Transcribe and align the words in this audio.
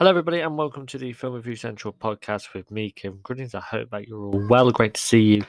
Hello, 0.00 0.08
everybody, 0.08 0.40
and 0.40 0.56
welcome 0.56 0.86
to 0.86 0.96
the 0.96 1.12
Film 1.12 1.34
Review 1.34 1.56
Central 1.56 1.92
podcast 1.92 2.54
with 2.54 2.70
me, 2.70 2.90
Kim 2.90 3.18
Grunnings. 3.18 3.54
I 3.54 3.60
hope 3.60 3.90
that 3.90 4.08
you're 4.08 4.24
all 4.24 4.46
well. 4.48 4.70
Great 4.70 4.94
to 4.94 5.00
see 5.00 5.20
you 5.20 5.44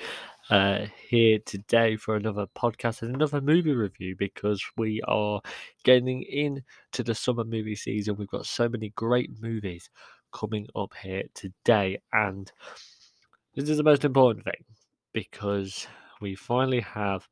uh, 0.50 0.88
here 1.08 1.40
today 1.46 1.96
for 1.96 2.18
another 2.18 2.48
podcast 2.48 3.02
and 3.02 3.16
another 3.16 3.40
movie 3.40 3.72
review 3.72 4.14
because 4.20 4.62
we 4.76 5.02
are 5.08 5.40
getting 5.86 6.24
into 6.24 7.02
the 7.02 7.16
summer 7.16 7.46
movie 7.46 7.78
season. 7.78 8.18
We've 8.18 8.28
got 8.28 8.46
so 8.46 8.68
many 8.68 8.90
great 8.90 9.42
movies 9.42 9.90
coming 10.34 10.68
up 10.76 10.96
here 11.02 11.24
today, 11.34 12.02
and 12.12 12.52
this 13.56 13.70
is 13.70 13.78
the 13.78 13.84
most 13.84 14.04
important 14.04 14.44
thing 14.44 14.66
because 15.14 15.88
we 16.20 16.36
finally 16.36 16.82
have 16.82 17.26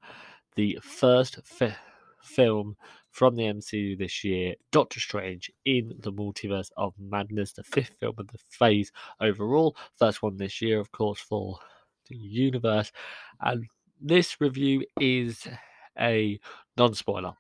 the 0.56 0.80
first 0.82 1.42
fi- 1.44 1.76
film 2.22 2.78
from 3.12 3.36
the 3.36 3.44
MCU 3.44 3.98
this 3.98 4.24
year, 4.24 4.56
Doctor 4.72 5.00
Strange 5.00 5.52
in 5.66 5.94
the 6.00 6.12
Multiverse 6.12 6.72
of 6.78 6.94
Madness, 7.00 7.54
the 7.54 7.64
fifth 7.64 7.96
film 8.00 8.16
of 8.18 8.28
the 8.28 8.40
phase 8.50 8.92
overall. 9.20 9.76
First 9.98 10.22
one 10.22 10.38
this 10.38 10.62
year, 10.62 10.80
of 10.80 10.92
course, 10.92 11.20
for 11.20 11.60
the 12.08 12.16
universe. 12.16 12.92
And 13.42 13.66
this 14.02 14.40
review 14.40 14.86
is 15.00 15.48
a 16.00 16.40
non 16.78 16.94
spoiler. 16.94 17.34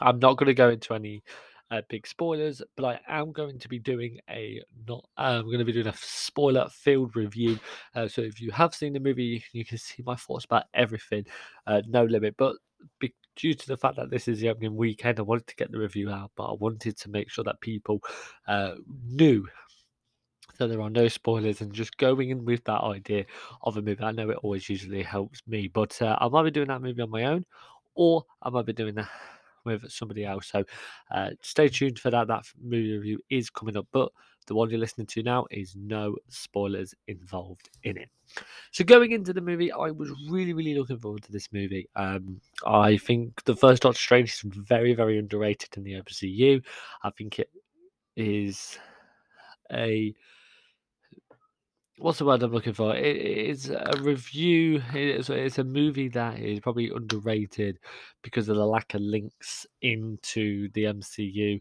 I'm 0.00 0.18
not 0.18 0.36
going 0.36 0.48
to 0.48 0.54
go 0.54 0.70
into 0.70 0.94
any 0.94 1.22
uh, 1.70 1.80
big 1.88 2.06
spoilers, 2.06 2.60
but 2.76 3.00
I 3.08 3.20
am 3.20 3.32
going 3.32 3.58
to 3.58 3.68
be 3.68 3.78
doing 3.78 4.18
a 4.28 4.60
not. 4.86 5.04
Uh, 5.16 5.40
I'm 5.40 5.46
going 5.46 5.58
to 5.58 5.64
be 5.64 5.72
doing 5.72 5.86
a 5.86 5.94
spoiler 5.96 6.68
filled 6.70 7.16
review. 7.16 7.58
Uh, 7.94 8.08
so 8.08 8.20
if 8.20 8.40
you 8.40 8.50
have 8.50 8.74
seen 8.74 8.92
the 8.92 9.00
movie, 9.00 9.42
you 9.52 9.64
can 9.64 9.78
see 9.78 10.02
my 10.04 10.14
thoughts 10.16 10.44
about 10.44 10.64
everything. 10.74 11.24
Uh, 11.66 11.80
no 11.88 12.04
limit, 12.04 12.34
but 12.36 12.56
be- 13.00 13.14
due 13.36 13.54
to 13.54 13.66
the 13.66 13.76
fact 13.76 13.96
that 13.96 14.10
this 14.10 14.28
is 14.28 14.40
the 14.40 14.48
opening 14.48 14.76
weekend, 14.76 15.18
I 15.18 15.22
wanted 15.22 15.46
to 15.46 15.56
get 15.56 15.70
the 15.72 15.78
review 15.78 16.10
out, 16.10 16.30
but 16.36 16.44
I 16.44 16.54
wanted 16.54 16.96
to 16.98 17.10
make 17.10 17.30
sure 17.30 17.44
that 17.44 17.60
people 17.60 18.02
uh, 18.46 18.74
knew 19.06 19.46
that 20.58 20.68
there 20.68 20.82
are 20.82 20.90
no 20.90 21.08
spoilers 21.08 21.60
and 21.60 21.72
just 21.72 21.96
going 21.96 22.30
in 22.30 22.44
with 22.44 22.64
that 22.64 22.82
idea 22.82 23.24
of 23.62 23.76
a 23.76 23.82
movie. 23.82 24.02
I 24.02 24.12
know 24.12 24.30
it 24.30 24.38
always 24.42 24.68
usually 24.68 25.02
helps 25.02 25.42
me, 25.46 25.68
but 25.68 26.00
uh, 26.02 26.16
I 26.20 26.28
might 26.28 26.44
be 26.44 26.50
doing 26.50 26.68
that 26.68 26.82
movie 26.82 27.02
on 27.02 27.10
my 27.10 27.24
own, 27.24 27.44
or 27.94 28.24
I 28.42 28.50
might 28.50 28.66
be 28.66 28.72
doing 28.72 28.94
that 28.96 29.08
with 29.64 29.90
somebody 29.90 30.24
else. 30.24 30.48
So 30.48 30.64
uh, 31.10 31.30
stay 31.40 31.68
tuned 31.68 31.98
for 31.98 32.10
that. 32.10 32.28
That 32.28 32.44
movie 32.60 32.96
review 32.96 33.20
is 33.30 33.50
coming 33.50 33.76
up, 33.76 33.86
but 33.92 34.12
the 34.46 34.54
one 34.54 34.70
you're 34.70 34.78
listening 34.78 35.06
to 35.08 35.22
now 35.22 35.46
is 35.50 35.74
no 35.76 36.16
spoilers 36.28 36.94
involved 37.08 37.70
in 37.84 37.96
it. 37.96 38.08
So 38.70 38.84
going 38.84 39.12
into 39.12 39.32
the 39.32 39.40
movie, 39.40 39.72
I 39.72 39.90
was 39.90 40.10
really, 40.28 40.52
really 40.52 40.74
looking 40.74 40.98
forward 40.98 41.22
to 41.24 41.32
this 41.32 41.52
movie. 41.52 41.88
Um, 41.96 42.40
I 42.66 42.96
think 42.96 43.44
the 43.44 43.56
first 43.56 43.82
Doctor 43.82 43.98
Strange 43.98 44.30
is 44.30 44.42
very, 44.44 44.94
very 44.94 45.18
underrated 45.18 45.76
in 45.76 45.84
the 45.84 45.94
MCU. 45.94 46.62
I 47.02 47.10
think 47.10 47.38
it 47.38 47.50
is 48.16 48.78
a 49.72 50.14
what's 51.98 52.18
the 52.18 52.24
word 52.24 52.42
I'm 52.42 52.52
looking 52.52 52.72
for? 52.72 52.96
It, 52.96 53.16
it's 53.16 53.68
a 53.68 53.92
review. 54.00 54.82
It's, 54.92 55.30
it's 55.30 55.58
a 55.58 55.64
movie 55.64 56.08
that 56.08 56.38
is 56.38 56.60
probably 56.60 56.90
underrated 56.90 57.78
because 58.22 58.48
of 58.48 58.56
the 58.56 58.66
lack 58.66 58.94
of 58.94 59.00
links 59.00 59.66
into 59.82 60.68
the 60.72 60.84
MCU. 60.84 61.60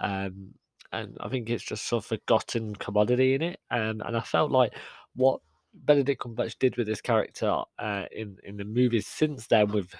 Um, 0.00 0.54
and 0.92 1.16
I 1.20 1.28
think 1.28 1.48
it's 1.50 1.64
just 1.64 1.86
sort 1.86 2.04
of 2.04 2.08
forgotten 2.08 2.74
commodity 2.76 3.34
in 3.34 3.42
it. 3.42 3.60
Um, 3.70 4.02
and 4.04 4.16
I 4.16 4.20
felt 4.20 4.50
like 4.50 4.74
what 5.14 5.40
Benedict 5.72 6.22
Cumberbatch 6.22 6.58
did 6.58 6.76
with 6.76 6.86
this 6.86 7.00
character 7.00 7.62
uh, 7.78 8.04
in 8.12 8.36
in 8.44 8.56
the 8.56 8.64
movies 8.64 9.06
since 9.06 9.46
then, 9.46 9.72
with 9.72 9.94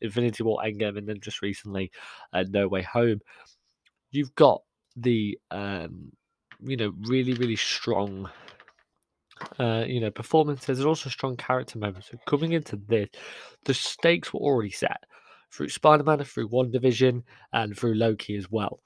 Infinity 0.00 0.42
War, 0.42 0.60
Endgame, 0.64 0.98
and 0.98 1.08
then 1.08 1.20
just 1.20 1.42
recently, 1.42 1.90
uh, 2.32 2.44
No 2.48 2.68
Way 2.68 2.82
Home, 2.82 3.20
you've 4.10 4.34
got 4.34 4.62
the 4.96 5.38
um, 5.50 6.12
you 6.62 6.76
know 6.76 6.92
really 7.06 7.34
really 7.34 7.56
strong 7.56 8.28
uh, 9.58 9.84
you 9.86 10.00
know, 10.00 10.10
performances 10.10 10.78
and 10.78 10.86
also 10.88 11.10
strong 11.10 11.36
character 11.36 11.78
moments. 11.78 12.08
So 12.10 12.18
coming 12.26 12.52
into 12.52 12.76
this, 12.76 13.08
the 13.64 13.74
stakes 13.74 14.32
were 14.32 14.40
already 14.40 14.70
set 14.70 15.02
through 15.50 15.68
Spider 15.68 16.04
Man, 16.04 16.22
through 16.24 16.48
WandaVision, 16.48 17.22
and 17.52 17.76
through 17.76 17.94
Loki 17.94 18.36
as 18.36 18.50
well. 18.50 18.80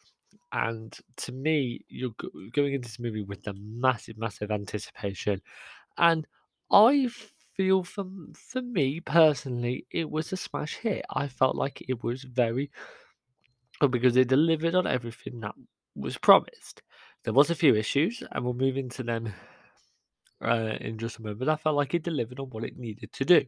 And 0.52 0.96
to 1.18 1.32
me, 1.32 1.84
you're 1.88 2.14
going 2.52 2.74
into 2.74 2.88
this 2.88 2.98
movie 2.98 3.22
with 3.22 3.42
the 3.42 3.54
massive, 3.54 4.16
massive 4.18 4.50
anticipation. 4.50 5.42
And 5.98 6.26
I 6.72 7.08
feel 7.56 7.84
for, 7.84 8.06
for 8.34 8.62
me 8.62 9.00
personally, 9.00 9.86
it 9.90 10.10
was 10.10 10.32
a 10.32 10.36
smash 10.38 10.76
hit. 10.76 11.04
I 11.10 11.28
felt 11.28 11.56
like 11.56 11.84
it 11.88 12.02
was 12.02 12.24
very 12.24 12.70
good 13.80 13.90
because 13.90 14.16
it 14.16 14.28
delivered 14.28 14.74
on 14.74 14.86
everything 14.86 15.40
that 15.40 15.54
was 15.94 16.18
promised. 16.18 16.82
There 17.24 17.34
was 17.34 17.50
a 17.50 17.54
few 17.54 17.74
issues, 17.74 18.22
and 18.30 18.44
we'll 18.44 18.54
move 18.54 18.76
into 18.76 19.02
them 19.02 19.32
uh, 20.44 20.76
in 20.80 20.98
just 20.98 21.18
a 21.18 21.22
moment. 21.22 21.40
But 21.40 21.48
I 21.48 21.56
felt 21.56 21.76
like 21.76 21.94
it 21.94 22.02
delivered 22.02 22.40
on 22.40 22.50
what 22.50 22.64
it 22.64 22.76
needed 22.78 23.12
to 23.14 23.24
do. 23.24 23.44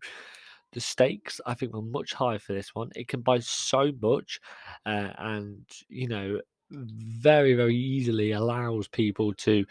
The 0.73 0.81
stakes, 0.81 1.41
I 1.47 1.55
think, 1.55 1.75
were 1.75 1.83
much 1.83 2.13
higher 2.15 2.39
for 2.39 2.53
this 2.53 2.75
one. 2.75 2.91
It 2.95 3.09
can 3.09 3.23
buy 3.23 3.41
so 3.41 3.91
much, 4.01 4.41
uh, 4.87 5.11
and 5.19 5.67
you 5.89 6.09
know, 6.09 6.41
very, 6.71 7.55
very 7.55 7.77
easily 7.77 8.33
allows 8.33 8.89
people 8.89 9.35
to, 9.35 9.65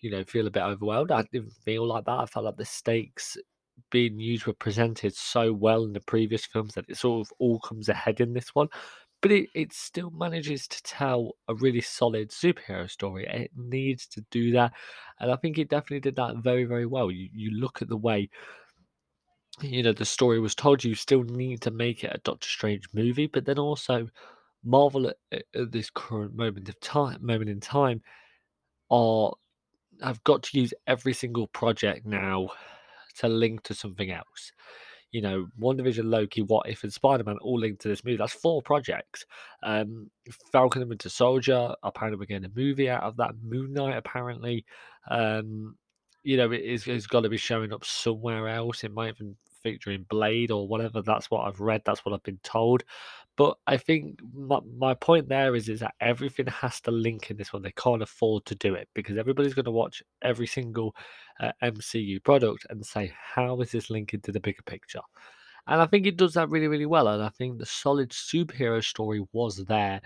you 0.00 0.10
know, 0.10 0.24
feel 0.24 0.46
a 0.46 0.50
bit 0.50 0.62
overwhelmed. 0.62 1.10
I 1.10 1.22
didn't 1.32 1.52
feel 1.64 1.86
like 1.86 2.04
that. 2.06 2.18
I 2.20 2.26
felt 2.26 2.44
like 2.44 2.56
the 2.56 2.64
stakes 2.64 3.36
being 3.90 4.18
used 4.18 4.46
were 4.46 4.54
presented 4.54 5.14
so 5.14 5.52
well 5.52 5.84
in 5.84 5.92
the 5.92 6.00
previous 6.00 6.46
films 6.46 6.74
that 6.74 6.86
it 6.88 6.96
sort 6.96 7.26
of 7.26 7.32
all 7.38 7.60
comes 7.60 7.88
ahead 7.90 8.20
in 8.20 8.32
this 8.32 8.54
one 8.54 8.68
but 9.22 9.32
it, 9.32 9.48
it 9.54 9.72
still 9.72 10.10
manages 10.10 10.68
to 10.68 10.82
tell 10.82 11.32
a 11.48 11.54
really 11.54 11.80
solid 11.80 12.30
superhero 12.30 12.88
story. 12.88 13.26
It 13.26 13.50
needs 13.56 14.06
to 14.08 14.20
do 14.30 14.52
that, 14.52 14.72
and 15.18 15.32
I 15.32 15.36
think 15.36 15.58
it 15.58 15.70
definitely 15.70 16.00
did 16.00 16.16
that 16.16 16.36
very, 16.36 16.64
very 16.64 16.86
well. 16.86 17.10
You 17.10 17.28
you 17.32 17.50
look 17.52 17.80
at 17.82 17.88
the 17.88 17.96
way 17.96 18.28
you 19.62 19.82
know 19.82 19.92
the 19.92 20.04
story 20.04 20.38
was 20.38 20.54
told. 20.54 20.84
You 20.84 20.94
still 20.94 21.22
need 21.22 21.62
to 21.62 21.70
make 21.70 22.04
it 22.04 22.12
a 22.14 22.20
Doctor 22.24 22.48
Strange 22.48 22.88
movie, 22.92 23.26
but 23.26 23.46
then 23.46 23.58
also 23.58 24.08
Marvel 24.66 25.08
at, 25.08 25.44
at 25.54 25.72
this 25.72 25.90
current 25.90 26.34
moment 26.34 26.68
of 26.68 26.78
time, 26.80 27.24
moment 27.24 27.48
in 27.50 27.60
time, 27.60 28.02
are 28.90 29.32
I've 30.02 30.22
got 30.24 30.42
to 30.44 30.60
use 30.60 30.74
every 30.86 31.14
single 31.14 31.46
project 31.46 32.04
now 32.04 32.50
to 33.18 33.28
link 33.28 33.62
to 33.62 33.74
something 33.74 34.10
else 34.10 34.52
you 35.12 35.22
know, 35.22 35.46
WandaVision, 35.58 36.10
Loki, 36.10 36.42
What 36.42 36.68
If, 36.68 36.82
and 36.82 36.92
Spider 36.92 37.24
Man 37.24 37.38
all 37.40 37.58
linked 37.58 37.80
to 37.82 37.88
this 37.88 38.04
movie. 38.04 38.16
That's 38.16 38.34
four 38.34 38.60
projects. 38.60 39.24
Um, 39.62 40.10
Falcon 40.52 40.82
and 40.82 40.90
Winter 40.90 41.08
Soldier, 41.08 41.74
apparently 41.82 42.18
we're 42.18 42.26
getting 42.26 42.50
a 42.50 42.58
movie 42.58 42.90
out 42.90 43.02
of 43.02 43.16
that. 43.16 43.32
Moon 43.42 43.72
Knight, 43.72 43.96
apparently. 43.96 44.64
Um, 45.10 45.76
you 46.22 46.36
know, 46.36 46.50
it 46.50 46.62
is, 46.62 46.86
it's 46.86 47.06
got 47.06 47.20
to 47.20 47.28
be 47.28 47.36
showing 47.36 47.72
up 47.72 47.84
somewhere 47.84 48.48
else. 48.48 48.82
It 48.82 48.92
might 48.92 49.14
even 49.14 49.36
feature 49.66 49.90
in 49.90 50.04
Blade 50.04 50.52
or 50.52 50.68
whatever. 50.68 51.02
That's 51.02 51.28
what 51.28 51.46
I've 51.46 51.60
read. 51.60 51.82
That's 51.84 52.04
what 52.04 52.14
I've 52.14 52.22
been 52.22 52.38
told. 52.44 52.84
But 53.36 53.56
I 53.66 53.76
think 53.76 54.20
my, 54.32 54.60
my 54.78 54.94
point 54.94 55.28
there 55.28 55.56
is 55.56 55.68
is 55.68 55.80
that 55.80 55.94
everything 56.00 56.46
has 56.46 56.80
to 56.82 56.92
link 56.92 57.30
in 57.30 57.36
this 57.36 57.52
one. 57.52 57.62
They 57.62 57.72
can't 57.72 58.02
afford 58.02 58.44
to 58.46 58.54
do 58.54 58.74
it 58.74 58.88
because 58.94 59.18
everybody's 59.18 59.54
going 59.54 59.64
to 59.64 59.72
watch 59.72 60.04
every 60.22 60.46
single 60.46 60.94
uh, 61.40 61.50
MCU 61.62 62.22
product 62.22 62.64
and 62.70 62.86
say, 62.86 63.12
how 63.34 63.60
is 63.60 63.72
this 63.72 63.90
linking 63.90 64.20
to 64.20 64.32
the 64.32 64.40
bigger 64.40 64.62
picture? 64.62 65.02
And 65.66 65.82
I 65.82 65.86
think 65.86 66.06
it 66.06 66.16
does 66.16 66.34
that 66.34 66.48
really, 66.48 66.68
really 66.68 66.86
well. 66.86 67.08
And 67.08 67.22
I 67.22 67.28
think 67.30 67.58
the 67.58 67.66
solid 67.66 68.10
superhero 68.10 68.82
story 68.82 69.22
was 69.32 69.64
there. 69.64 70.00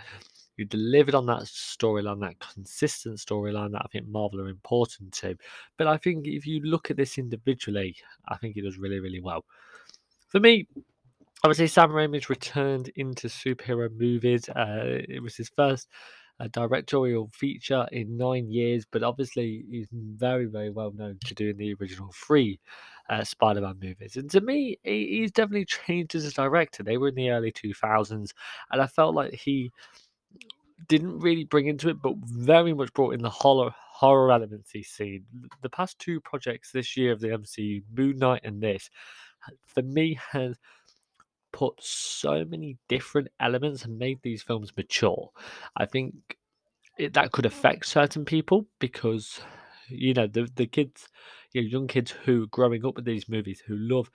You 0.57 0.65
delivered 0.67 1.15
on 1.15 1.27
that 1.27 1.43
storyline, 1.43 2.21
that 2.21 2.39
consistent 2.39 3.19
storyline 3.19 3.73
that 3.73 3.83
I 3.85 3.89
think 3.91 4.09
Marvel 4.09 4.41
are 4.41 4.49
important 4.49 5.13
to. 5.15 5.37
But 5.79 5.87
I 5.87 5.97
think 5.97 6.27
if 6.27 6.47
you 6.47 6.61
look 6.61 6.91
at 6.91 6.97
this 6.97 7.19
individually, 7.19 7.97
I 8.29 8.37
think 8.37 8.57
it 8.57 8.63
does 8.63 8.79
really, 8.79 9.01
really 9.01 9.21
well. 9.21 9.45
For 10.29 10.41
me, 10.41 10.69
obviously 11.43 11.67
Sam 11.67 11.91
Raimi's 11.91 12.29
returned 12.29 12.91
into 12.97 13.29
superhero 13.29 13.91
movies. 13.91 14.49
Uh, 14.49 15.01
it 15.09 15.23
was 15.23 15.37
his 15.37 15.49
first 15.49 15.89
uh, 16.41 16.49
directorial 16.53 17.31
feature 17.35 17.87
in 17.93 18.17
nine 18.17 18.51
years, 18.51 18.85
but 18.91 19.03
obviously 19.03 19.65
he's 19.71 19.89
very, 19.93 20.47
very 20.47 20.71
well 20.71 20.93
known 20.93 21.19
to 21.27 21.35
doing 21.35 21.57
the 21.57 21.75
original 21.75 22.11
three 22.15 22.59
uh, 23.09 23.25
Spider-Man 23.25 23.79
movies. 23.83 24.17
And 24.17 24.31
to 24.31 24.41
me, 24.41 24.79
he, 24.83 25.19
he's 25.19 25.33
definitely 25.33 25.67
changed 25.67 26.15
as 26.15 26.25
a 26.25 26.33
director. 26.33 26.83
They 26.83 26.97
were 26.97 27.09
in 27.09 27.15
the 27.15 27.31
early 27.31 27.53
2000s, 27.53 28.31
and 28.71 28.83
I 28.83 28.87
felt 28.87 29.15
like 29.15 29.35
he 29.35 29.71
didn't 30.89 31.21
really 31.21 31.45
bring 31.45 31.67
into 31.67 31.89
it, 31.89 32.01
but 32.03 32.15
very 32.25 32.73
much 32.73 32.93
brought 32.93 33.15
in 33.15 33.23
the 33.23 33.31
horror 33.31 33.75
horror 33.93 34.33
elements 34.33 34.71
he's 34.71 34.89
seen. 34.89 35.25
The 35.63 35.69
past 35.69 35.99
two 35.99 36.21
projects 36.21 36.73
this 36.73 36.97
year 36.97 37.13
of 37.13 37.21
the 37.21 37.29
MCU, 37.29 37.83
Moon 37.95 38.17
Knight 38.17 38.41
and 38.45 38.63
this, 38.63 38.89
for 39.67 39.83
me 39.83 40.19
has 40.33 40.57
put 41.53 41.75
so 41.83 42.45
many 42.45 42.79
different 42.89 43.29
elements 43.41 43.85
and 43.85 43.99
made 43.99 44.21
these 44.23 44.43
films 44.43 44.73
mature. 44.77 45.31
I 45.77 45.87
think 45.87 46.15
it, 46.99 47.13
that 47.15 47.33
could 47.33 47.47
affect 47.47 47.87
certain 47.87 48.25
people 48.25 48.67
because 48.79 49.41
you 49.89 50.15
know 50.15 50.27
the 50.27 50.49
the 50.55 50.67
kids, 50.67 51.09
you 51.53 51.63
know, 51.63 51.69
young 51.69 51.87
kids 51.87 52.11
who 52.11 52.45
are 52.45 52.49
growing 52.49 52.85
up 52.85 52.97
with 52.97 53.05
these 53.05 53.29
movies 53.29 53.63
who 53.67 53.77
love 53.77 54.11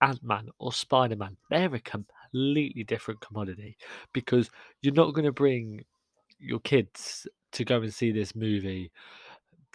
Ant 0.00 0.22
Man 0.22 0.48
or 0.58 0.72
Spider 0.72 1.16
Man, 1.16 1.36
they're 1.50 1.74
a 1.74 1.80
completely 1.80 2.84
different 2.84 3.20
commodity 3.20 3.76
because 4.12 4.50
you're 4.82 4.94
not 4.94 5.14
going 5.14 5.24
to 5.24 5.32
bring 5.32 5.84
your 6.38 6.60
kids 6.60 7.26
to 7.52 7.64
go 7.64 7.80
and 7.80 7.92
see 7.92 8.12
this 8.12 8.34
movie 8.34 8.90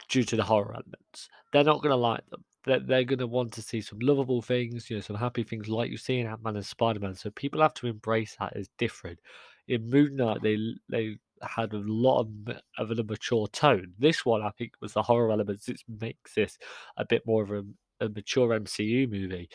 due 0.09 0.23
to 0.23 0.35
the 0.35 0.43
horror 0.43 0.73
elements. 0.73 1.29
They're 1.51 1.63
not 1.63 1.81
going 1.81 1.91
to 1.91 1.95
like 1.97 2.27
them. 2.29 2.43
They're, 2.65 2.79
they're 2.79 3.03
going 3.03 3.19
to 3.19 3.27
want 3.27 3.51
to 3.53 3.61
see 3.61 3.81
some 3.81 3.99
lovable 3.99 4.41
things, 4.41 4.89
you 4.89 4.95
know, 4.95 5.01
some 5.01 5.17
happy 5.17 5.43
things 5.43 5.67
like 5.67 5.91
you 5.91 5.97
see 5.97 6.19
in 6.19 6.27
Ant 6.27 6.43
Man 6.43 6.55
and 6.55 6.65
Spider 6.65 6.99
Man. 6.99 7.15
So 7.15 7.29
people 7.31 7.61
have 7.61 7.73
to 7.75 7.87
embrace 7.87 8.37
that 8.39 8.55
as 8.55 8.69
different. 8.77 9.19
In 9.67 9.89
Moon 9.89 10.15
Knight, 10.15 10.41
they 10.41 10.57
they 10.89 11.17
had 11.41 11.73
a 11.73 11.81
lot 11.85 12.21
of, 12.21 12.57
of 12.77 12.91
a 12.97 13.03
mature 13.03 13.47
tone. 13.47 13.93
This 13.99 14.25
one, 14.25 14.41
I 14.41 14.49
think, 14.51 14.73
was 14.81 14.93
the 14.93 15.03
horror 15.03 15.31
elements. 15.31 15.67
It 15.67 15.81
makes 15.99 16.35
this 16.35 16.57
a 16.97 17.05
bit 17.05 17.25
more 17.25 17.43
of 17.43 17.51
a, 17.51 17.63
a 17.99 18.09
mature 18.09 18.57
MCU 18.57 19.09
movie. 19.09 19.49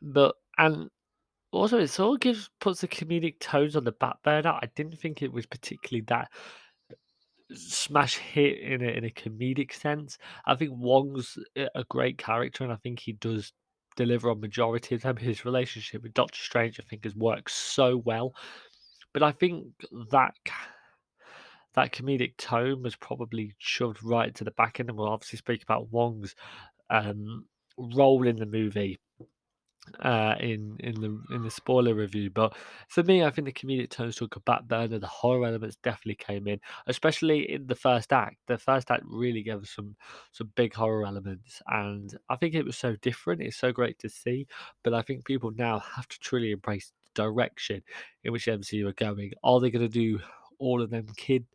But 0.00 0.34
and 0.58 0.90
also 1.52 1.78
it 1.78 1.88
sort 1.88 2.16
of 2.16 2.20
gives 2.20 2.50
puts 2.60 2.80
the 2.80 2.88
comedic 2.88 3.38
tones 3.38 3.76
on 3.76 3.84
the 3.84 3.92
back 3.92 4.22
burner. 4.24 4.50
I 4.50 4.68
didn't 4.74 4.98
think 4.98 5.22
it 5.22 5.32
was 5.32 5.46
particularly 5.46 6.04
that 6.08 6.28
smash 7.54 8.16
hit 8.16 8.58
in 8.58 8.82
a, 8.82 8.88
in 8.88 9.04
a 9.04 9.10
comedic 9.10 9.72
sense. 9.72 10.18
I 10.46 10.54
think 10.54 10.72
Wong's 10.74 11.38
a 11.56 11.84
great 11.88 12.18
character, 12.18 12.64
and 12.64 12.72
I 12.72 12.76
think 12.76 13.00
he 13.00 13.12
does 13.12 13.52
deliver 13.96 14.30
on 14.30 14.40
majority 14.40 14.94
of 14.94 15.02
them. 15.02 15.16
His 15.16 15.44
relationship 15.44 16.02
with 16.02 16.14
Doctor 16.14 16.40
Strange, 16.40 16.80
I 16.80 16.84
think, 16.88 17.04
has 17.04 17.14
worked 17.14 17.50
so 17.50 17.98
well. 17.98 18.34
But 19.12 19.22
I 19.22 19.32
think 19.32 19.66
that 20.10 20.34
that 21.74 21.92
comedic 21.92 22.36
tone 22.38 22.82
was 22.82 22.96
probably 22.96 23.54
shoved 23.58 24.02
right 24.02 24.34
to 24.34 24.44
the 24.44 24.50
back 24.52 24.80
end, 24.80 24.88
and 24.88 24.98
we'll 24.98 25.08
obviously 25.08 25.36
speak 25.38 25.62
about 25.62 25.92
Wong's 25.92 26.34
um, 26.88 27.44
role 27.76 28.26
in 28.26 28.36
the 28.36 28.46
movie 28.46 28.98
uh, 30.00 30.34
in 30.40 30.76
in 30.80 30.94
the 31.00 31.34
in 31.34 31.42
the 31.42 31.50
spoiler 31.50 31.94
review. 31.94 32.30
But 32.30 32.54
for 32.88 33.02
me, 33.02 33.24
I 33.24 33.30
think 33.30 33.46
the 33.46 33.52
comedic 33.52 33.90
tones 33.90 34.16
took 34.16 34.36
a 34.36 34.40
back 34.40 34.64
burner. 34.64 34.98
The 34.98 35.06
horror 35.06 35.46
elements 35.46 35.76
definitely 35.82 36.16
came 36.16 36.46
in, 36.46 36.60
especially 36.86 37.50
in 37.52 37.66
the 37.66 37.74
first 37.74 38.12
act. 38.12 38.36
The 38.46 38.58
first 38.58 38.90
act 38.90 39.02
really 39.06 39.42
gave 39.42 39.62
us 39.62 39.70
some 39.70 39.96
some 40.32 40.50
big 40.54 40.74
horror 40.74 41.06
elements, 41.06 41.60
and 41.68 42.16
I 42.28 42.36
think 42.36 42.54
it 42.54 42.64
was 42.64 42.76
so 42.76 42.96
different. 43.02 43.42
It's 43.42 43.56
so 43.56 43.72
great 43.72 43.98
to 44.00 44.08
see. 44.08 44.46
But 44.82 44.94
I 44.94 45.02
think 45.02 45.24
people 45.24 45.52
now 45.56 45.80
have 45.80 46.08
to 46.08 46.18
truly 46.20 46.52
embrace 46.52 46.92
the 47.04 47.22
direction 47.22 47.82
in 48.24 48.32
which 48.32 48.46
MCU 48.46 48.86
are 48.88 48.92
going. 48.92 49.32
Are 49.42 49.60
they 49.60 49.70
going 49.70 49.86
to 49.86 49.88
do 49.88 50.20
all 50.58 50.82
of 50.82 50.90
them 50.90 51.06
kid? 51.16 51.46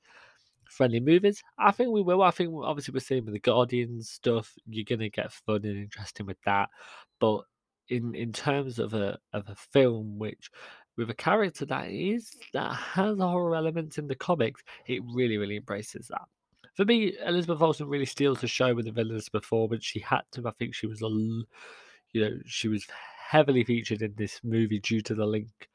friendly 0.69 1.00
movies. 1.00 1.41
I 1.57 1.71
think 1.71 1.91
we 1.91 2.01
will. 2.01 2.21
I 2.21 2.31
think 2.31 2.53
obviously 2.62 2.94
we're 2.94 3.00
seeing 3.00 3.23
with 3.23 3.33
the 3.33 3.39
Guardians 3.39 4.09
stuff, 4.09 4.53
you're 4.68 4.83
gonna 4.83 5.07
get 5.07 5.31
fun 5.31 5.63
and 5.63 5.77
interesting 5.77 6.25
with 6.25 6.41
that. 6.45 6.69
But 7.19 7.45
in 7.89 8.16
in 8.16 8.31
terms 8.31 8.80
of 8.80 8.94
a 8.94 9.18
of 9.34 9.48
a 9.50 9.56
film 9.56 10.19
which 10.19 10.50
with 10.98 11.10
a 11.10 11.16
character 11.16 11.66
that 11.66 11.89
is 11.89 12.36
that 12.54 12.74
has 12.74 13.18
horror 13.19 13.56
elements 13.56 13.98
in 13.98 14.07
the 14.07 14.16
comics, 14.16 14.63
it 14.88 15.01
really 15.13 15.38
really 15.38 15.57
embraces 15.57 16.07
that. 16.07 16.28
For 16.75 16.86
me, 16.86 17.13
Elizabeth 17.25 17.62
Olsen 17.62 17.88
really 17.88 18.06
steals 18.06 18.42
the 18.42 18.48
show 18.48 18.75
with 18.75 18.86
the 18.86 18.92
villainous 18.92 19.30
performance. 19.30 19.84
She 19.84 20.00
had 20.00 20.22
to. 20.34 20.48
I 20.48 20.51
think 20.51 20.75
she 20.75 20.86
was 20.86 21.01
a, 21.01 21.07
you 21.07 22.22
know, 22.22 22.38
she 22.45 22.68
was 22.68 22.86
heavily 23.30 23.63
featured 23.63 24.04
in 24.04 24.13
this 24.16 24.40
movie 24.44 24.80
due 24.80 25.01
to 25.01 25.16
the 25.16 25.25
link 25.25 25.69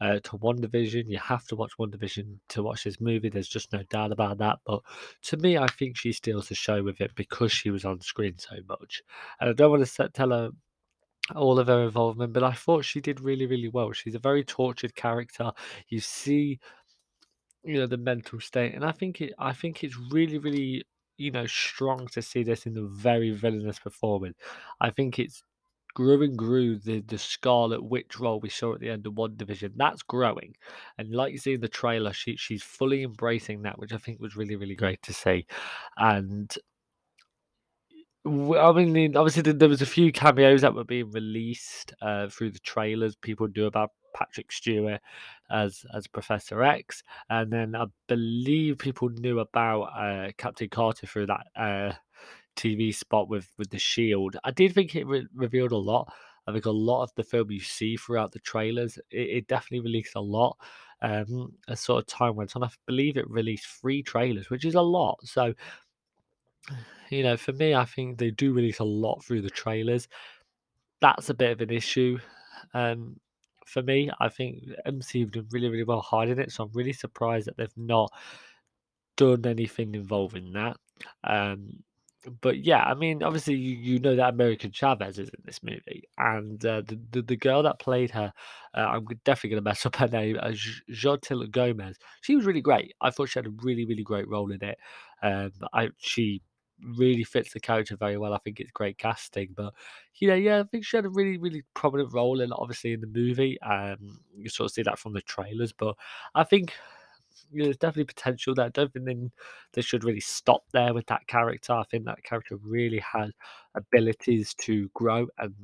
uh, 0.00 0.20
to 0.22 0.38
WandaVision. 0.38 1.04
You 1.08 1.18
have 1.18 1.44
to 1.46 1.56
watch 1.56 1.72
WandaVision 1.78 2.38
to 2.50 2.62
watch 2.62 2.84
this 2.84 3.00
movie. 3.00 3.28
There's 3.28 3.48
just 3.48 3.72
no 3.72 3.82
doubt 3.90 4.12
about 4.12 4.38
that. 4.38 4.58
But 4.64 4.80
to 5.22 5.36
me, 5.36 5.58
I 5.58 5.66
think 5.66 5.96
she 5.96 6.12
steals 6.12 6.48
the 6.48 6.54
show 6.54 6.82
with 6.82 7.00
it 7.00 7.14
because 7.14 7.52
she 7.52 7.70
was 7.70 7.84
on 7.84 8.00
screen 8.00 8.38
so 8.38 8.56
much. 8.68 9.02
And 9.40 9.50
I 9.50 9.52
don't 9.52 9.70
want 9.70 9.86
to 9.86 10.08
tell 10.10 10.30
her 10.30 10.50
all 11.34 11.58
of 11.58 11.68
her 11.68 11.84
involvement, 11.84 12.32
but 12.32 12.42
I 12.42 12.52
thought 12.52 12.84
she 12.84 13.00
did 13.00 13.20
really, 13.20 13.46
really 13.46 13.68
well. 13.68 13.92
She's 13.92 14.14
a 14.14 14.18
very 14.18 14.44
tortured 14.44 14.94
character. 14.94 15.52
You 15.88 16.00
see, 16.00 16.58
you 17.62 17.74
know, 17.80 17.86
the 17.86 17.96
mental 17.96 18.40
state, 18.40 18.74
and 18.74 18.84
I 18.84 18.92
think 18.92 19.20
it. 19.20 19.32
I 19.38 19.52
think 19.52 19.82
it's 19.82 19.96
really, 20.12 20.38
really, 20.38 20.84
you 21.16 21.30
know, 21.30 21.46
strong 21.46 22.06
to 22.08 22.20
see 22.22 22.42
this 22.42 22.66
in 22.66 22.74
the 22.74 22.82
very 22.86 23.30
villainous 23.30 23.78
performance. 23.78 24.36
I 24.80 24.90
think 24.90 25.18
it's 25.18 25.42
grew 25.94 26.22
and 26.22 26.36
grew 26.36 26.76
the 26.78 27.00
the 27.02 27.18
Scarlet 27.18 27.82
Witch 27.84 28.18
role 28.20 28.40
we 28.40 28.50
saw 28.50 28.74
at 28.74 28.80
the 28.80 28.90
end 28.90 29.06
of 29.06 29.14
WandaVision. 29.14 29.72
That's 29.76 30.02
growing, 30.02 30.54
and 30.98 31.14
like 31.14 31.32
you 31.32 31.38
see 31.38 31.54
in 31.54 31.60
the 31.62 31.68
trailer, 31.68 32.12
she 32.12 32.36
she's 32.36 32.62
fully 32.62 33.02
embracing 33.02 33.62
that, 33.62 33.78
which 33.78 33.92
I 33.94 33.98
think 33.98 34.20
was 34.20 34.36
really, 34.36 34.56
really 34.56 34.74
great 34.76 35.02
to 35.02 35.14
see. 35.14 35.46
And 35.96 36.54
I 38.26 38.72
mean, 38.72 39.16
obviously, 39.16 39.42
there 39.52 39.68
was 39.68 39.82
a 39.82 39.86
few 39.86 40.10
cameos 40.10 40.62
that 40.62 40.74
were 40.74 40.84
being 40.84 41.10
released 41.10 41.92
uh, 42.00 42.28
through 42.28 42.52
the 42.52 42.58
trailers. 42.60 43.16
People 43.16 43.48
knew 43.54 43.66
about 43.66 43.90
Patrick 44.14 44.50
Stewart 44.50 45.00
as 45.50 45.84
as 45.94 46.06
Professor 46.06 46.62
X, 46.62 47.02
and 47.28 47.52
then 47.52 47.74
I 47.76 47.84
believe 48.08 48.78
people 48.78 49.10
knew 49.10 49.40
about 49.40 49.82
uh, 49.82 50.32
Captain 50.38 50.70
Carter 50.70 51.06
through 51.06 51.26
that 51.26 51.46
uh, 51.54 51.92
TV 52.56 52.94
spot 52.94 53.28
with 53.28 53.48
with 53.58 53.68
the 53.70 53.78
Shield. 53.78 54.36
I 54.42 54.52
did 54.52 54.72
think 54.74 54.96
it 54.96 55.06
re- 55.06 55.26
revealed 55.34 55.72
a 55.72 55.76
lot. 55.76 56.10
I 56.46 56.52
think 56.52 56.66
a 56.66 56.70
lot 56.70 57.02
of 57.02 57.12
the 57.16 57.24
film 57.24 57.50
you 57.50 57.60
see 57.60 57.96
throughout 57.96 58.32
the 58.32 58.38
trailers, 58.38 58.98
it, 59.10 59.28
it 59.38 59.48
definitely 59.48 59.80
released 59.80 60.14
a 60.14 60.20
lot. 60.20 60.56
Um, 61.02 61.52
sort 61.74 62.02
of 62.02 62.06
time 62.06 62.34
went 62.36 62.56
on, 62.56 62.64
I 62.64 62.70
believe 62.86 63.16
it 63.16 63.28
released 63.28 63.66
three 63.66 64.02
trailers, 64.02 64.48
which 64.48 64.64
is 64.64 64.74
a 64.74 64.80
lot. 64.80 65.18
So 65.24 65.52
you 67.10 67.22
know, 67.22 67.36
for 67.36 67.52
me, 67.52 67.74
I 67.74 67.84
think 67.84 68.18
they 68.18 68.30
do 68.30 68.52
release 68.52 68.78
a 68.78 68.84
lot 68.84 69.24
through 69.24 69.42
the 69.42 69.50
trailers. 69.50 70.08
That's 71.00 71.30
a 71.30 71.34
bit 71.34 71.52
of 71.52 71.60
an 71.60 71.70
issue. 71.70 72.18
Um, 72.72 73.16
for 73.66 73.82
me, 73.82 74.10
I 74.20 74.28
think 74.28 74.64
MC 74.86 75.20
have 75.20 75.32
done 75.32 75.48
really, 75.50 75.68
really 75.68 75.84
well 75.84 76.00
hiding 76.00 76.38
it. 76.38 76.52
So 76.52 76.64
I'm 76.64 76.70
really 76.72 76.92
surprised 76.92 77.46
that 77.46 77.56
they've 77.56 77.68
not 77.76 78.12
done 79.16 79.46
anything 79.46 79.94
involving 79.94 80.52
that. 80.52 80.76
Um, 81.24 81.82
but 82.40 82.64
yeah, 82.64 82.84
I 82.84 82.94
mean, 82.94 83.22
obviously 83.22 83.54
you, 83.54 83.76
you 83.76 83.98
know 83.98 84.16
that 84.16 84.32
America 84.32 84.68
Chavez 84.70 85.18
is 85.18 85.28
in 85.28 85.42
this 85.44 85.62
movie, 85.62 86.04
and 86.16 86.64
uh, 86.64 86.82
the, 86.86 86.98
the, 87.10 87.22
the 87.22 87.36
girl 87.36 87.62
that 87.62 87.78
played 87.78 88.10
her, 88.12 88.32
uh, 88.74 88.80
I'm 88.80 89.06
definitely 89.24 89.50
gonna 89.50 89.62
mess 89.62 89.84
up 89.86 89.96
her 89.96 90.08
name, 90.08 90.38
uh, 90.40 90.52
Xochitl 90.90 91.50
Gomez. 91.50 91.98
She 92.22 92.36
was 92.36 92.46
really 92.46 92.62
great. 92.62 92.94
I 93.00 93.10
thought 93.10 93.28
she 93.28 93.38
had 93.38 93.46
a 93.46 93.54
really 93.62 93.84
really 93.84 94.02
great 94.02 94.28
role 94.28 94.50
in 94.52 94.62
it. 94.64 94.78
Um, 95.22 95.52
I 95.72 95.90
she 95.98 96.42
really 96.82 97.24
fits 97.24 97.52
the 97.52 97.60
character 97.60 97.96
very 97.96 98.16
well. 98.16 98.34
I 98.34 98.38
think 98.38 98.60
it's 98.60 98.70
great 98.70 98.98
casting, 98.98 99.50
but 99.54 99.74
you 100.16 100.28
know, 100.28 100.34
yeah, 100.34 100.60
I 100.60 100.64
think 100.64 100.84
she 100.84 100.96
had 100.96 101.06
a 101.06 101.10
really, 101.10 101.38
really 101.38 101.62
prominent 101.74 102.12
role 102.12 102.40
in 102.40 102.52
obviously 102.52 102.92
in 102.92 103.00
the 103.00 103.06
movie. 103.06 103.60
Um, 103.62 104.20
you 104.36 104.48
sort 104.48 104.70
of 104.70 104.74
see 104.74 104.82
that 104.82 104.98
from 104.98 105.12
the 105.12 105.22
trailers, 105.22 105.72
but 105.72 105.96
I 106.34 106.44
think 106.44 106.72
you 107.50 107.58
know, 107.58 107.64
there's 107.64 107.76
definitely 107.76 108.04
potential 108.04 108.54
there. 108.54 108.66
I 108.66 108.70
don't 108.70 108.92
think 108.92 109.32
they, 109.72 109.82
should 109.82 110.04
really 110.04 110.20
stop 110.20 110.64
there 110.72 110.94
with 110.94 111.06
that 111.06 111.26
character. 111.26 111.72
I 111.72 111.84
think 111.84 112.04
that 112.04 112.22
character 112.22 112.56
really 112.56 113.00
has 113.00 113.32
abilities 113.74 114.54
to 114.54 114.88
grow 114.94 115.26
and 115.38 115.54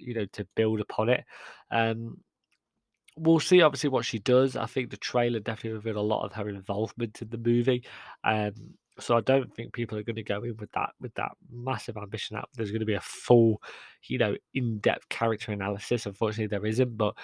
you 0.00 0.14
know 0.14 0.26
to 0.32 0.46
build 0.54 0.80
upon 0.80 1.08
it. 1.08 1.24
Um, 1.70 2.18
we'll 3.16 3.40
see 3.40 3.62
obviously 3.62 3.90
what 3.90 4.04
she 4.04 4.18
does. 4.18 4.56
I 4.56 4.66
think 4.66 4.90
the 4.90 4.96
trailer 4.96 5.40
definitely 5.40 5.72
revealed 5.72 5.96
a 5.96 6.00
lot 6.00 6.24
of 6.24 6.32
her 6.32 6.48
involvement 6.48 7.20
in 7.22 7.30
the 7.30 7.38
movie. 7.38 7.84
Um, 8.24 8.74
so 8.98 9.16
I 9.16 9.20
don't 9.20 9.52
think 9.54 9.72
people 9.72 9.98
are 9.98 10.02
going 10.02 10.16
to 10.16 10.22
go 10.22 10.42
in 10.42 10.56
with 10.56 10.70
that 10.72 10.90
with 11.00 11.14
that 11.14 11.32
massive 11.50 11.96
ambition 11.96 12.36
that 12.36 12.48
there's 12.54 12.70
going 12.70 12.80
to 12.80 12.86
be 12.86 12.94
a 12.94 13.00
full, 13.00 13.60
you 14.04 14.18
know, 14.18 14.36
in-depth 14.54 15.08
character 15.08 15.52
analysis. 15.52 16.06
Unfortunately, 16.06 16.46
there 16.46 16.66
isn't. 16.66 16.96
But 16.96 17.14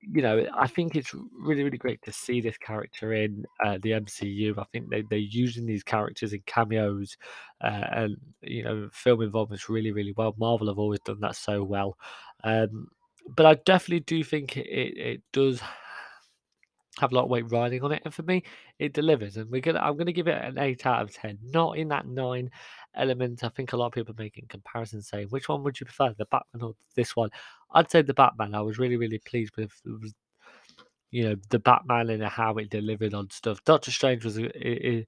you 0.00 0.22
know, 0.22 0.46
I 0.56 0.66
think 0.66 0.96
it's 0.96 1.14
really 1.38 1.62
really 1.62 1.78
great 1.78 2.02
to 2.02 2.12
see 2.12 2.40
this 2.40 2.58
character 2.58 3.12
in 3.12 3.44
uh, 3.64 3.78
the 3.82 3.92
MCU. 3.92 4.58
I 4.58 4.64
think 4.72 4.90
they 4.90 5.02
they're 5.08 5.18
using 5.18 5.66
these 5.66 5.84
characters 5.84 6.32
in 6.32 6.42
cameos 6.46 7.16
uh, 7.62 7.84
and 7.92 8.16
you 8.42 8.64
know 8.64 8.88
film 8.92 9.22
involvements 9.22 9.68
really 9.68 9.92
really 9.92 10.14
well. 10.16 10.34
Marvel 10.38 10.68
have 10.68 10.78
always 10.78 11.00
done 11.00 11.20
that 11.20 11.36
so 11.36 11.62
well. 11.62 11.96
Um, 12.42 12.88
but 13.36 13.46
I 13.46 13.54
definitely 13.54 14.00
do 14.00 14.22
think 14.22 14.56
it, 14.56 14.98
it 14.98 15.22
does 15.32 15.60
have 16.98 17.12
a 17.12 17.14
lot 17.14 17.24
of 17.24 17.30
weight 17.30 17.50
riding 17.50 17.82
on 17.82 17.92
it. 17.92 18.02
And 18.04 18.14
for 18.14 18.22
me, 18.22 18.42
it 18.78 18.92
delivers. 18.92 19.36
And 19.36 19.50
we're 19.50 19.60
gonna 19.60 19.80
I'm 19.80 19.96
gonna 19.96 20.12
give 20.12 20.28
it 20.28 20.42
an 20.42 20.58
eight 20.58 20.86
out 20.86 21.02
of 21.02 21.12
ten. 21.12 21.38
Not 21.42 21.78
in 21.78 21.88
that 21.88 22.06
nine 22.06 22.50
element. 22.94 23.44
I 23.44 23.48
think 23.48 23.72
a 23.72 23.76
lot 23.76 23.86
of 23.86 23.92
people 23.92 24.14
are 24.14 24.22
making 24.22 24.46
comparisons 24.48 25.08
saying 25.08 25.28
which 25.28 25.48
one 25.48 25.62
would 25.64 25.78
you 25.80 25.86
prefer, 25.86 26.14
the 26.16 26.26
Batman 26.26 26.62
or 26.62 26.74
this 26.94 27.16
one? 27.16 27.30
I'd 27.72 27.90
say 27.90 28.02
the 28.02 28.14
Batman. 28.14 28.54
I 28.54 28.60
was 28.60 28.78
really, 28.78 28.96
really 28.96 29.18
pleased 29.18 29.56
with 29.56 29.72
you 31.14 31.22
know, 31.22 31.36
the 31.50 31.60
Batman 31.60 32.10
and 32.10 32.24
how 32.24 32.54
it 32.54 32.70
delivered 32.70 33.14
on 33.14 33.30
stuff. 33.30 33.62
Doctor 33.64 33.92
Strange 33.92 34.24
was 34.24 34.36
it, 34.36 35.06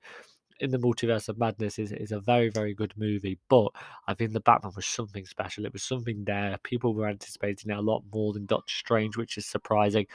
in 0.60 0.70
the 0.70 0.78
multiverse 0.78 1.28
of 1.28 1.38
madness 1.38 1.78
is, 1.78 1.92
is 1.92 2.12
a 2.12 2.20
very 2.20 2.48
very 2.50 2.74
good 2.74 2.92
movie 2.96 3.38
but 3.48 3.68
i 4.08 4.14
think 4.14 4.32
the 4.32 4.40
batman 4.40 4.72
was 4.74 4.86
something 4.86 5.24
special. 5.26 5.64
It 5.64 5.72
was 5.72 5.82
something 5.82 6.24
there. 6.24 6.58
People 6.62 6.94
were 6.94 7.08
anticipating 7.08 7.70
it 7.70 7.76
a 7.76 7.80
lot 7.80 8.02
more 8.12 8.32
than 8.32 8.46
doctor 8.46 8.72
strange 8.72 9.16
which 9.16 9.36
is 9.36 9.46
surprising 9.46 10.06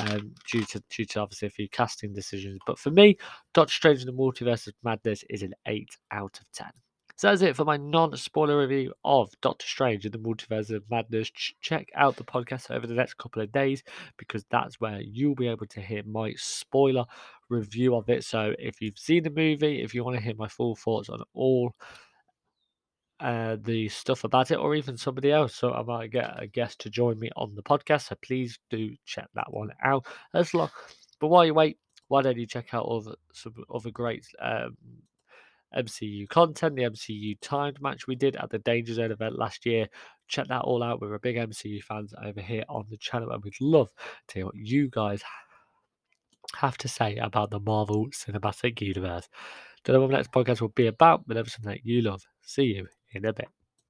um, 0.00 0.34
due 0.50 0.64
to 0.64 0.82
due 0.90 1.04
to 1.06 1.20
obviously 1.20 1.48
a 1.48 1.50
few 1.50 1.68
casting 1.68 2.12
decisions. 2.12 2.60
But 2.66 2.78
for 2.78 2.90
me 2.90 3.16
doctor 3.54 3.72
strange 3.72 4.00
in 4.00 4.06
the 4.06 4.12
multiverse 4.12 4.66
of 4.66 4.74
madness 4.82 5.24
is 5.28 5.42
an 5.42 5.54
8 5.66 5.88
out 6.12 6.38
of 6.40 6.46
10 6.52 6.66
So 7.20 7.28
that's 7.28 7.42
it 7.42 7.54
for 7.54 7.66
my 7.66 7.76
non-spoiler 7.76 8.58
review 8.58 8.94
of 9.04 9.30
Doctor 9.42 9.66
Strange 9.66 10.06
in 10.06 10.12
the 10.12 10.16
Multiverse 10.16 10.74
of 10.74 10.90
Madness. 10.90 11.30
Check 11.60 11.90
out 11.94 12.16
the 12.16 12.24
podcast 12.24 12.70
over 12.70 12.86
the 12.86 12.94
next 12.94 13.18
couple 13.18 13.42
of 13.42 13.52
days 13.52 13.82
because 14.16 14.42
that's 14.50 14.80
where 14.80 15.02
you'll 15.02 15.34
be 15.34 15.48
able 15.48 15.66
to 15.66 15.82
hear 15.82 16.02
my 16.04 16.32
spoiler 16.38 17.04
review 17.50 17.94
of 17.94 18.08
it. 18.08 18.24
So 18.24 18.54
if 18.58 18.80
you've 18.80 18.98
seen 18.98 19.22
the 19.22 19.28
movie, 19.28 19.82
if 19.82 19.92
you 19.94 20.02
want 20.02 20.16
to 20.16 20.22
hear 20.22 20.34
my 20.34 20.48
full 20.48 20.74
thoughts 20.74 21.10
on 21.10 21.20
all 21.34 21.74
uh, 23.20 23.58
the 23.64 23.90
stuff 23.90 24.24
about 24.24 24.50
it, 24.50 24.56
or 24.56 24.74
even 24.74 24.96
somebody 24.96 25.30
else. 25.30 25.54
So 25.54 25.74
I 25.74 25.82
might 25.82 26.12
get 26.12 26.42
a 26.42 26.46
guest 26.46 26.78
to 26.80 26.88
join 26.88 27.18
me 27.18 27.28
on 27.36 27.54
the 27.54 27.62
podcast. 27.62 28.08
So 28.08 28.16
please 28.22 28.58
do 28.70 28.96
check 29.04 29.28
that 29.34 29.52
one 29.52 29.68
out. 29.84 30.06
As 30.32 30.54
long, 30.54 30.70
but 31.20 31.28
while 31.28 31.44
you 31.44 31.52
wait, 31.52 31.76
why 32.08 32.22
don't 32.22 32.38
you 32.38 32.46
check 32.46 32.72
out 32.72 33.04
some 33.34 33.54
other 33.74 33.90
great 33.90 34.24
um, 34.40 34.74
MCU 35.76 36.28
content, 36.28 36.76
the 36.76 36.82
MCU 36.82 37.36
timed 37.40 37.80
match 37.80 38.06
we 38.06 38.16
did 38.16 38.36
at 38.36 38.50
the 38.50 38.58
Danger 38.58 38.94
Zone 38.94 39.12
event 39.12 39.38
last 39.38 39.66
year. 39.66 39.88
Check 40.28 40.48
that 40.48 40.62
all 40.62 40.82
out. 40.82 41.00
We're 41.00 41.14
a 41.14 41.20
big 41.20 41.36
MCU 41.36 41.82
fans 41.82 42.14
over 42.22 42.40
here 42.40 42.64
on 42.68 42.86
the 42.90 42.96
channel, 42.96 43.30
and 43.30 43.42
we'd 43.42 43.54
love 43.60 43.88
to 44.28 44.34
hear 44.34 44.46
what 44.46 44.56
you 44.56 44.88
guys 44.88 45.22
have 46.56 46.76
to 46.78 46.88
say 46.88 47.16
about 47.16 47.50
the 47.50 47.60
Marvel 47.60 48.08
Cinematic 48.08 48.80
Universe. 48.80 49.28
Don't 49.84 49.94
know 49.94 50.00
what 50.00 50.10
the 50.10 50.16
next 50.16 50.32
podcast 50.32 50.60
will 50.60 50.68
be 50.68 50.86
about, 50.86 51.26
but 51.26 51.36
ever 51.36 51.48
something 51.48 51.72
that 51.72 51.86
you 51.86 52.02
love. 52.02 52.22
See 52.42 52.64
you 52.64 52.86
in 53.12 53.24
a 53.24 53.32
bit. 53.32 53.48